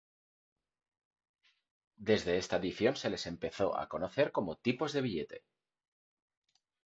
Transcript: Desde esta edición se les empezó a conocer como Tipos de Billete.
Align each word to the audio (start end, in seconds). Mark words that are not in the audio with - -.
Desde 2.09 2.39
esta 2.39 2.55
edición 2.57 2.95
se 2.95 3.11
les 3.11 3.27
empezó 3.27 3.77
a 3.77 3.87
conocer 3.87 4.31
como 4.31 4.55
Tipos 4.57 4.93
de 4.93 5.01
Billete. 5.03 5.43